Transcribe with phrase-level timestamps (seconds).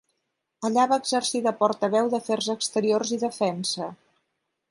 [0.69, 3.93] Allà va exercir de portaveu d'afers exteriors i defensa.